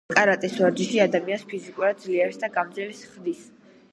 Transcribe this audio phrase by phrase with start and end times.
[0.17, 3.45] კარატეს ვარჯიში ადამიანს ფიზიკურად ძლიერს და გამძლეს ხდის.